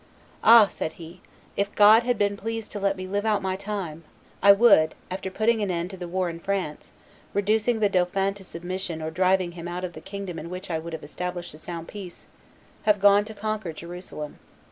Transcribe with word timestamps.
"Ah!" 0.43 0.65
said 0.65 0.93
he, 0.93 1.21
"if 1.55 1.75
God 1.75 2.01
had 2.01 2.17
been 2.17 2.35
pleased 2.35 2.71
to 2.71 2.79
let 2.79 2.97
me 2.97 3.05
live 3.05 3.23
out 3.23 3.43
my 3.43 3.55
time, 3.55 4.03
I 4.41 4.51
would, 4.51 4.95
after 5.11 5.29
putting 5.29 5.61
an 5.61 5.69
end 5.69 5.91
to 5.91 5.95
the 5.97 6.07
war 6.07 6.27
in 6.27 6.39
France, 6.39 6.91
reducing 7.35 7.79
the 7.81 7.87
dauphin 7.87 8.33
to 8.33 8.43
submission 8.43 8.99
or 9.03 9.11
driving 9.11 9.51
him 9.51 9.67
out 9.67 9.83
of 9.83 9.93
the 9.93 10.01
kingdom 10.01 10.39
in 10.39 10.49
which 10.49 10.71
I 10.71 10.79
would 10.79 10.93
have 10.93 11.03
established 11.03 11.53
a 11.53 11.59
sound 11.59 11.87
peace, 11.87 12.25
have 12.81 12.99
gone 12.99 13.25
to 13.25 13.35
conquer 13.35 13.73
Jerusalem. 13.73 14.39